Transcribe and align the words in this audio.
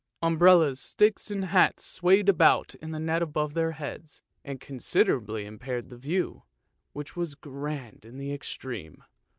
Umbrellas, 0.23 0.79
sticks, 0.79 1.29
and 1.29 1.45
hats 1.45 1.85
swayed 1.85 2.27
about 2.27 2.73
in 2.73 2.89
the 2.89 2.99
net 2.99 3.21
above 3.21 3.53
their 3.53 3.73
heads, 3.73 4.23
and 4.43 4.59
considerably 4.59 5.45
impaired 5.45 5.91
the 5.91 5.95
view, 5.95 6.41
which 6.91 7.15
was 7.15 7.35
grand 7.35 8.03
in 8.03 8.17
the 8.17 8.33
extreme. 8.33 9.03